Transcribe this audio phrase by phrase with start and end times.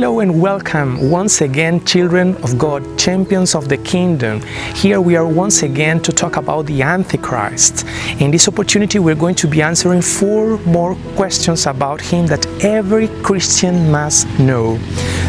[0.00, 4.40] Hello and welcome once again, children of God, champions of the kingdom.
[4.74, 7.84] Here we are once again to talk about the Antichrist.
[8.18, 13.08] In this opportunity, we're going to be answering four more questions about him that every
[13.22, 14.78] Christian must know.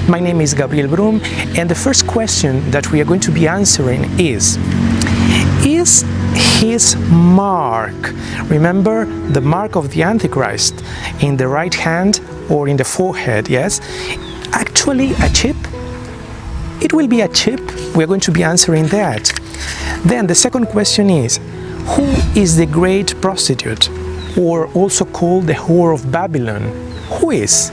[0.08, 1.20] My name is Gabriel Brum,
[1.58, 4.58] and the first question that we are going to be answering is
[5.66, 6.06] Is
[6.62, 8.14] his mark,
[8.46, 9.04] remember
[9.34, 10.82] the mark of the Antichrist,
[11.20, 13.82] in the right hand or in the forehead, yes?
[14.54, 15.56] Actually, a chip?
[16.82, 17.62] It will be a chip.
[17.96, 19.32] We're going to be answering that.
[20.06, 21.40] Then the second question is
[21.96, 22.06] Who
[22.40, 23.90] is the great prostitute,
[24.38, 26.64] or also called the whore of Babylon?
[27.20, 27.72] Who is?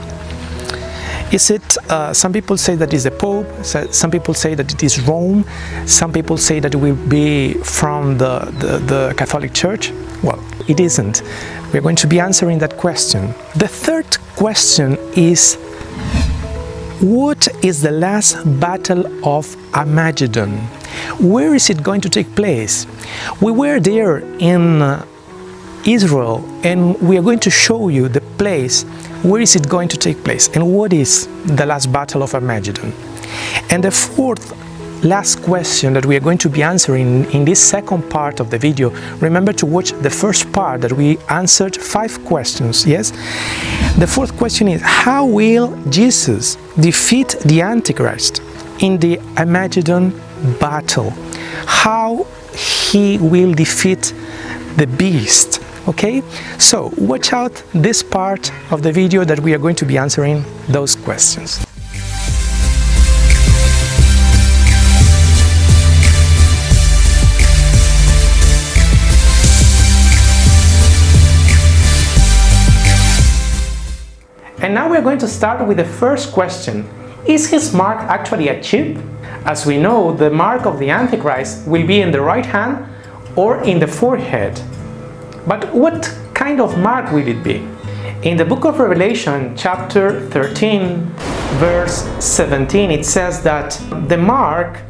[1.31, 4.81] Is it, uh, some people say that is the Pope, some people say that it
[4.81, 5.45] is Rome,
[5.85, 9.91] some people say that it will be from the, the, the Catholic Church?
[10.23, 11.21] Well, it isn't.
[11.71, 13.27] We're going to be answering that question.
[13.55, 15.57] The third question is
[17.01, 20.57] what is the last battle of Armageddon?
[21.19, 22.85] Where is it going to take place?
[23.39, 25.05] We were there in uh,
[25.85, 28.83] Israel and we are going to show you the place
[29.23, 32.91] where is it going to take place and what is the last battle of Armageddon.
[33.69, 34.53] And the fourth
[35.03, 38.57] last question that we are going to be answering in this second part of the
[38.57, 43.11] video, remember to watch the first part that we answered five questions, yes?
[43.97, 48.41] The fourth question is How will Jesus defeat the Antichrist
[48.79, 50.11] in the Armageddon
[50.59, 51.11] battle?
[51.65, 54.13] How he will defeat
[54.75, 55.61] the beast?
[55.87, 56.21] Okay,
[56.57, 60.43] so watch out this part of the video that we are going to be answering
[60.67, 61.65] those questions.
[74.69, 76.87] And now we're going to start with the first question.
[77.25, 78.99] Is his mark actually a chip?
[79.43, 82.85] As we know, the mark of the Antichrist will be in the right hand
[83.35, 84.61] or in the forehead.
[85.47, 87.67] But what kind of mark will it be?
[88.21, 91.03] In the book of Revelation, chapter 13,
[91.57, 93.71] verse 17, it says that
[94.07, 94.81] the mark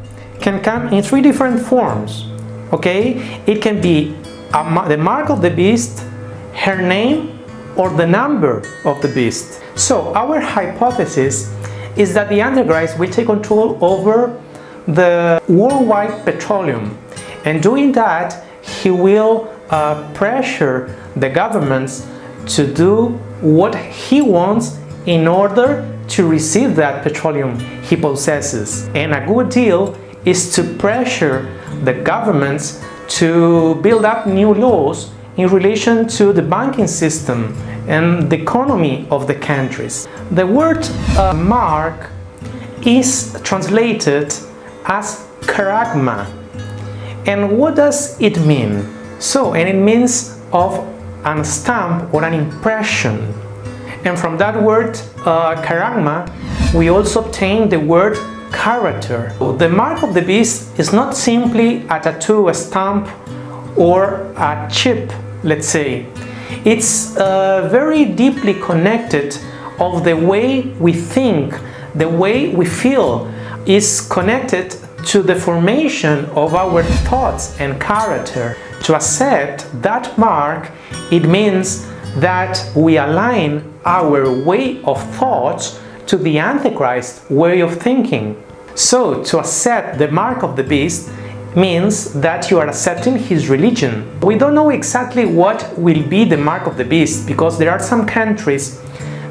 [0.42, 2.26] can come in three different forms.
[2.70, 3.40] Okay?
[3.46, 4.14] It can be
[4.52, 6.00] a, the mark of the beast,
[6.52, 7.39] her name,
[7.80, 9.62] or the number of the beast.
[9.74, 11.50] So, our hypothesis
[11.96, 14.38] is that the Antichrist will take control over
[14.86, 16.98] the worldwide petroleum,
[17.46, 22.06] and doing that, he will uh, pressure the governments
[22.56, 25.68] to do what he wants in order
[26.08, 28.88] to receive that petroleum he possesses.
[28.94, 29.96] And a good deal
[30.26, 31.48] is to pressure
[31.84, 32.84] the governments
[33.20, 37.54] to build up new laws in relation to the banking system
[37.88, 40.06] and the economy of the countries.
[40.30, 40.86] The word
[41.16, 42.10] uh, mark
[42.84, 44.32] is translated
[44.84, 46.26] as charagma.
[47.26, 48.86] And what does it mean?
[49.18, 50.78] So, and it means of
[51.24, 53.34] a stamp or an impression.
[54.04, 56.28] And from that word uh, charagma,
[56.74, 58.16] we also obtain the word
[58.52, 59.34] character.
[59.58, 63.08] The mark of the beast is not simply a tattoo, a stamp,
[63.76, 65.12] or a chip,
[65.42, 66.06] let's say.
[66.64, 69.36] It's uh, very deeply connected
[69.78, 71.54] of the way we think,
[71.94, 73.32] the way we feel
[73.66, 78.56] is connected to the formation of our thoughts and character.
[78.84, 80.70] To accept that mark,
[81.10, 81.86] it means
[82.16, 88.42] that we align our way of thoughts to the Antichrist way of thinking.
[88.74, 91.10] So, to accept the mark of the beast
[91.56, 94.18] means that you are accepting his religion.
[94.20, 97.80] We don't know exactly what will be the mark of the beast because there are
[97.80, 98.80] some countries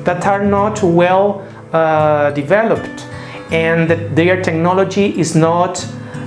[0.04, 3.08] that are not well uh, developed
[3.52, 5.78] and their technology is not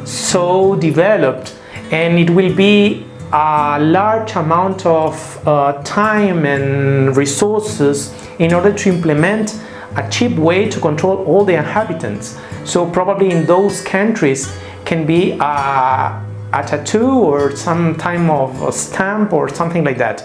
[0.04, 1.56] so developed
[1.90, 8.88] and it will be a large amount of uh, time and resources in order to
[8.88, 9.58] implement
[9.96, 12.38] a cheap way to control all the inhabitants.
[12.64, 14.54] So probably in those countries
[14.92, 16.22] can be a,
[16.52, 20.18] a tattoo or some type of stamp or something like that.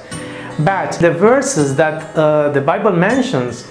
[0.59, 3.65] But the verses that uh, the Bible mentions,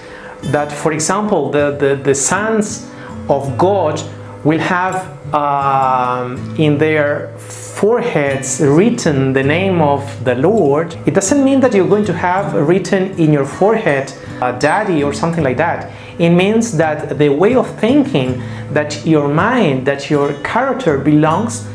[0.54, 2.90] that for example, the, the, the sons
[3.28, 4.00] of God
[4.46, 4.96] will have
[5.34, 11.88] um, in their foreheads written the name of the Lord, it doesn't mean that you're
[11.88, 14.12] going to have written in your forehead
[14.60, 15.90] daddy or something like that.
[16.18, 18.40] It means that the way of thinking,
[18.72, 21.68] that your mind, that your character belongs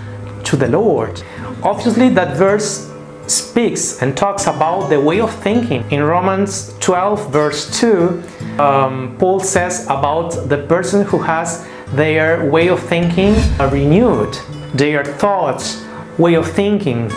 [0.45, 1.21] to the Lord.
[1.63, 2.89] Obviously, that verse
[3.27, 5.83] speaks and talks about the way of thinking.
[5.91, 8.23] In Romans 12, verse 2,
[8.59, 14.33] um, Paul says about the person who has their way of thinking are renewed,
[14.73, 15.83] their thoughts,
[16.17, 17.11] way of thinking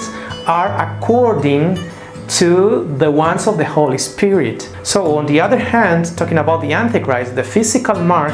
[0.46, 1.78] are according
[2.26, 4.68] to the ones of the Holy Spirit.
[4.82, 8.32] So, on the other hand, talking about the Antichrist, the physical mark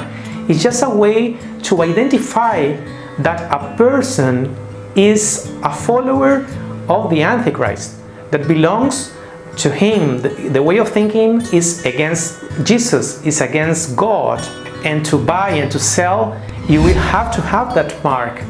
[0.48, 2.76] is just a way to identify
[3.18, 4.56] that a person
[4.96, 6.46] is a follower
[6.88, 7.96] of the Antichrist,
[8.30, 9.12] that belongs
[9.58, 10.22] to him.
[10.22, 14.40] The, the way of thinking is against Jesus, is against God.
[14.84, 18.42] And to buy and to sell, you will have to have that mark.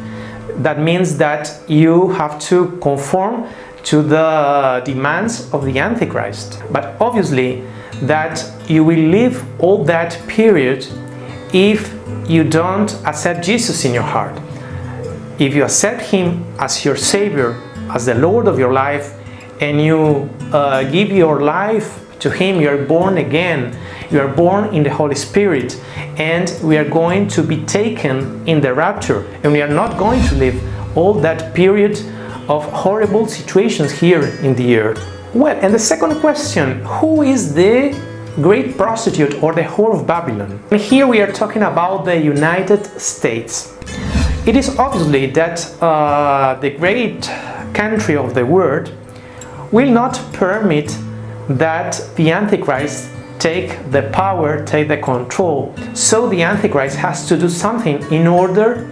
[0.56, 3.48] That means that you have to conform
[3.84, 6.62] to the demands of the Antichrist.
[6.70, 7.64] But obviously,
[8.02, 10.86] that you will live all that period
[11.52, 11.94] if
[12.28, 14.38] you don't accept Jesus in your heart.
[15.38, 17.60] If you accept Him as your Savior,
[17.92, 19.14] as the Lord of your life,
[19.60, 23.76] and you uh, give your life to Him, you are born again.
[24.10, 25.80] You are born in the Holy Spirit,
[26.18, 30.22] and we are going to be taken in the rapture, and we are not going
[30.28, 31.98] to live all that period
[32.48, 35.00] of horrible situations here in the earth.
[35.32, 37.96] Well, and the second question who is the
[38.36, 40.60] great prostitute or the whore of Babylon?
[40.72, 43.76] And here we are talking about the United States.
[44.46, 47.22] It is obviously that uh, the great
[47.74, 48.92] country of the world
[49.70, 50.90] will not permit
[51.58, 55.74] that the Antichrist take the power, take the control.
[55.94, 58.88] So the Antichrist has to do something in order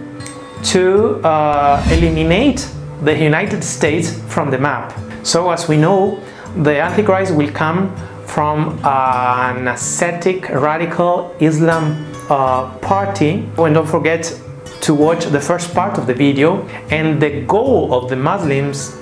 [0.65, 2.67] to uh, eliminate
[3.01, 4.93] the United States from the map.
[5.23, 6.19] So, as we know,
[6.63, 7.95] the Antichrist will come
[8.25, 13.47] from an ascetic radical Islam uh, party.
[13.57, 14.33] And don't forget
[14.81, 16.67] to watch the first part of the video.
[16.89, 18.97] And the goal of the Muslims,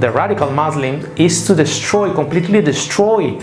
[0.00, 3.40] the radical Muslims, is to destroy, completely destroy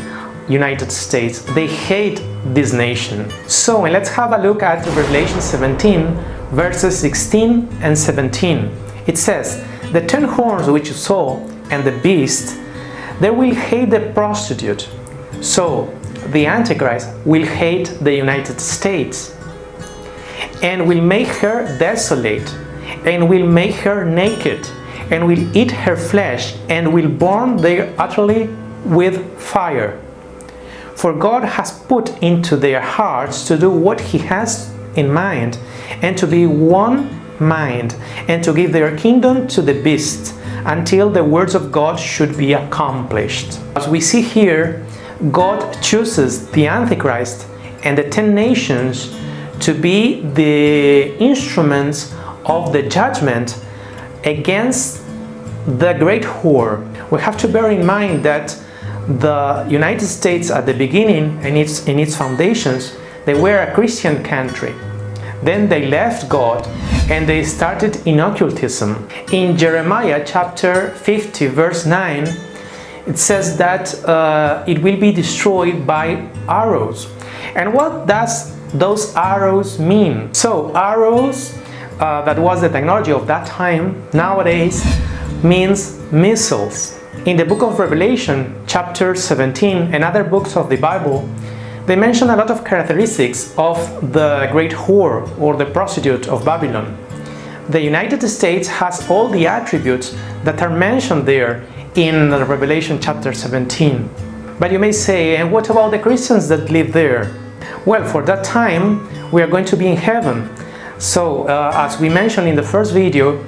[0.50, 1.40] United States.
[1.54, 2.22] They hate
[2.54, 3.30] this nation.
[3.48, 8.72] So let's have a look at Revelation 17 verses 16 and 17.
[9.08, 11.40] It says, the ten horns which you saw,
[11.72, 12.60] and the beast,
[13.20, 14.88] they will hate the prostitute.
[15.42, 15.86] So,
[16.28, 19.36] the Antichrist will hate the United States
[20.62, 22.50] and will make her desolate
[23.06, 24.66] and will make her naked
[25.12, 28.48] and will eat her flesh and will burn there utterly
[28.86, 30.00] with fire.
[30.96, 35.58] For God has put into their hearts to do what He has in mind
[36.02, 37.96] and to be one mind
[38.28, 40.36] and to give their kingdom to the beast
[40.66, 43.60] until the words of God should be accomplished.
[43.76, 44.86] As we see here,
[45.32, 47.48] God chooses the Antichrist
[47.84, 49.14] and the ten nations
[49.60, 52.14] to be the instruments
[52.46, 53.63] of the judgment
[54.26, 55.02] against
[55.66, 56.82] the great whore.
[57.12, 58.58] We have to bear in mind that
[59.08, 64.24] the United States at the beginning in its in its foundations they were a Christian
[64.24, 64.74] country.
[65.42, 66.68] Then they left God
[67.10, 69.08] and they started in occultism.
[69.32, 72.28] In Jeremiah chapter 50, verse 9,
[73.08, 77.08] it says that uh, it will be destroyed by arrows.
[77.56, 80.34] And what does those arrows mean?
[80.34, 81.58] So, arrows,
[82.00, 84.84] uh, that was the technology of that time, nowadays
[85.44, 87.00] means missiles.
[87.26, 91.28] In the book of Revelation, chapter 17, and other books of the Bible,
[91.86, 93.78] they mention a lot of characteristics of
[94.14, 96.98] the great whore or the prostitute of Babylon.
[97.70, 104.10] The United States has all the attributes that are mentioned there in Revelation chapter 17.
[104.60, 107.34] But you may say, and what about the Christians that live there?
[107.86, 110.50] Well, for that time, we are going to be in heaven.
[111.04, 113.44] So, uh, as we mentioned in the first video,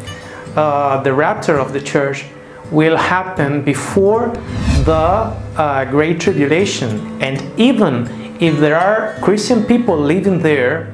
[0.58, 2.26] uh, the rapture of the church
[2.70, 4.28] will happen before
[4.84, 7.00] the uh, Great Tribulation.
[7.22, 8.08] And even
[8.42, 10.94] if there are Christian people living there,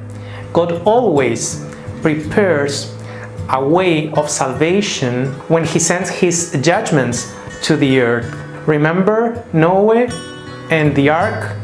[0.52, 1.66] God always
[2.00, 2.96] prepares
[3.50, 8.32] a way of salvation when He sends His judgments to the earth.
[8.68, 10.06] Remember Noah
[10.70, 11.56] and the ark?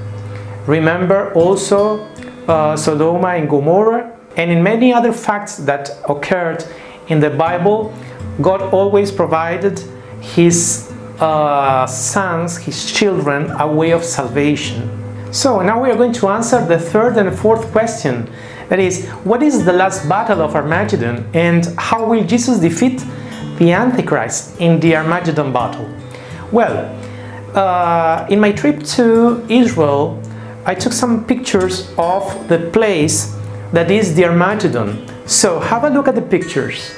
[0.66, 2.00] Remember also
[2.48, 4.17] uh, Sodom and Gomorrah?
[4.38, 6.64] And in many other facts that occurred
[7.08, 7.92] in the Bible,
[8.40, 9.80] God always provided
[10.20, 14.88] His uh, sons, His children, a way of salvation.
[15.32, 18.30] So now we are going to answer the third and fourth question.
[18.68, 23.04] That is, what is the last battle of Armageddon and how will Jesus defeat
[23.58, 25.92] the Antichrist in the Armageddon battle?
[26.52, 26.94] Well,
[27.56, 30.22] uh, in my trip to Israel,
[30.64, 33.37] I took some pictures of the place
[33.72, 35.06] that is the Armageddon.
[35.26, 36.94] So have a look at the pictures.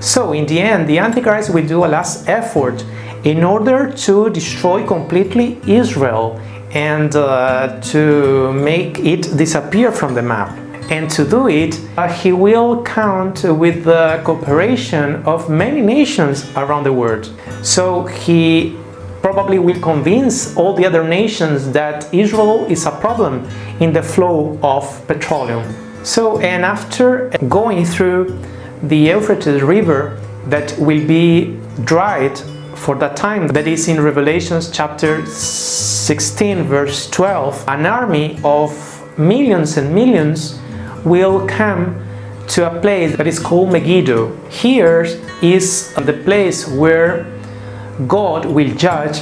[0.00, 2.84] So in the end, the Antichrist will do a last effort
[3.24, 6.40] in order to destroy completely Israel
[6.72, 10.69] and uh, to make it disappear from the map.
[10.90, 16.82] And to do it, uh, he will count with the cooperation of many nations around
[16.82, 17.32] the world.
[17.62, 18.76] So he
[19.22, 24.58] probably will convince all the other nations that Israel is a problem in the flow
[24.64, 25.62] of petroleum.
[26.02, 28.36] So, and after going through
[28.82, 32.36] the Euphrates River that will be dried
[32.74, 38.72] for that time, that is in Revelations chapter 16, verse 12, an army of
[39.18, 40.58] millions and millions
[41.04, 42.06] will come
[42.48, 44.36] to a place that is called Megiddo.
[44.48, 45.02] Here
[45.42, 47.26] is the place where
[48.06, 49.20] God will judge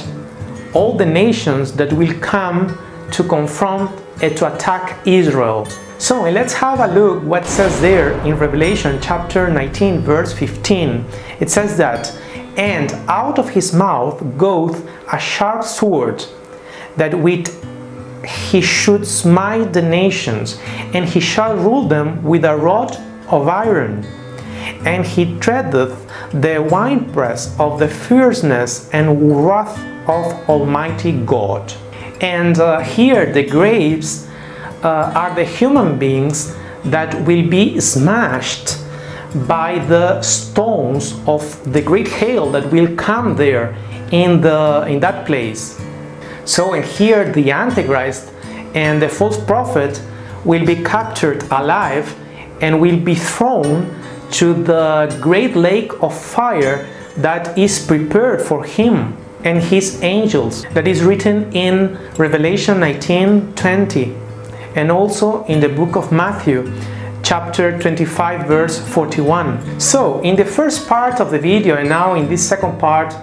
[0.73, 2.77] all the nations that will come
[3.11, 5.65] to confront and to attack Israel.
[5.97, 11.05] So let's have a look what says there in Revelation chapter 19 verse 15.
[11.39, 12.17] It says that,
[12.57, 16.25] and out of his mouth goeth a sharp sword,
[16.97, 17.68] that with
[18.25, 20.59] he should smite the nations,
[20.93, 22.95] and he shall rule them with a rod
[23.27, 24.05] of iron.
[24.85, 31.73] And he treadeth the winepress of the fierceness and wrath of Almighty God.
[32.21, 34.27] And uh, here the grapes
[34.83, 38.77] uh, are the human beings that will be smashed
[39.47, 43.75] by the stones of the great hail that will come there
[44.11, 45.79] in, the, in that place.
[46.45, 48.31] So, in here the Antichrist
[48.73, 50.01] and the false prophet
[50.45, 52.15] will be captured alive
[52.61, 53.95] and will be thrown
[54.31, 60.65] to the great lake of fire that is prepared for him and his angels.
[60.73, 64.15] That is written in Revelation 19 20
[64.75, 66.71] and also in the book of Matthew
[67.23, 72.27] chapter 25 verse 41 so in the first part of the video and now in
[72.29, 73.13] this second part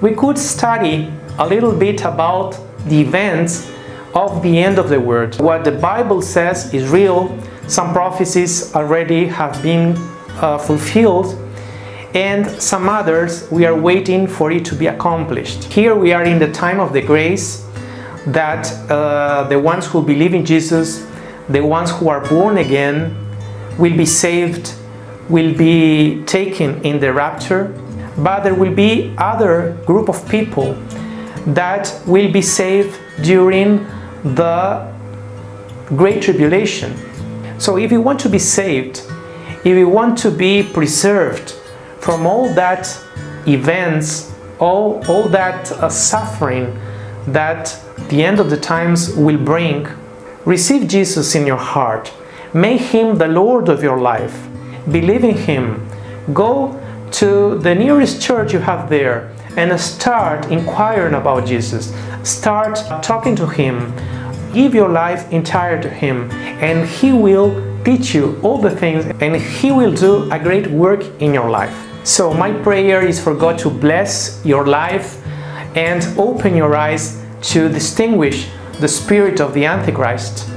[0.00, 3.70] we could study a little bit about the events
[4.14, 5.38] of the end of the world.
[5.40, 7.38] What the Bible says is real,
[7.68, 9.94] some prophecies already have been
[10.40, 11.38] uh, fulfilled,
[12.14, 15.64] and some others we are waiting for it to be accomplished.
[15.64, 17.66] Here we are in the time of the grace
[18.26, 21.06] that uh, the ones who believe in Jesus,
[21.48, 23.14] the ones who are born again,
[23.78, 24.74] will be saved,
[25.28, 27.74] will be taken in the rapture
[28.18, 30.74] but there will be other group of people
[31.46, 33.86] that will be saved during
[34.22, 34.92] the
[35.88, 36.94] great tribulation.
[37.58, 39.02] So if you want to be saved
[39.66, 41.50] if you want to be preserved
[41.98, 42.86] from all that
[43.48, 46.78] events all, all that uh, suffering
[47.26, 47.76] that
[48.08, 49.88] the end of the times will bring
[50.44, 52.12] receive jesus in your heart.
[52.54, 54.46] Make him the lord of your life.
[54.88, 55.88] Believe in him.
[56.32, 56.80] Go
[57.12, 61.94] to the nearest church you have there and start inquiring about Jesus.
[62.22, 63.92] Start talking to Him.
[64.52, 67.50] Give your life entire to Him, and He will
[67.84, 71.74] teach you all the things and He will do a great work in your life.
[72.04, 75.24] So, my prayer is for God to bless your life
[75.76, 77.22] and open your eyes
[77.52, 78.48] to distinguish
[78.80, 80.48] the spirit of the Antichrist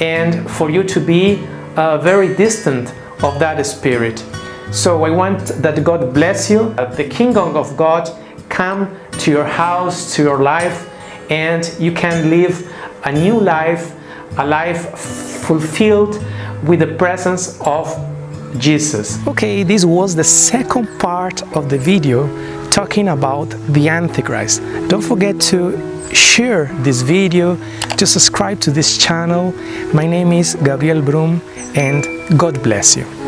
[0.00, 1.44] and for you to be
[1.76, 4.24] uh, very distant of that spirit.
[4.70, 8.08] So I want that God bless you, the kingdom of God
[8.50, 10.90] come to your house, to your life,
[11.30, 12.70] and you can live
[13.04, 13.94] a new life,
[14.38, 14.98] a life
[15.46, 16.22] fulfilled
[16.64, 17.86] with the presence of
[18.58, 19.24] Jesus.
[19.26, 22.28] Okay, this was the second part of the video
[22.70, 24.60] talking about the Antichrist.
[24.88, 27.56] Don't forget to share this video,
[27.96, 29.52] to subscribe to this channel.
[29.94, 31.40] My name is Gabriel Brum
[31.74, 32.04] and
[32.38, 33.19] God bless you.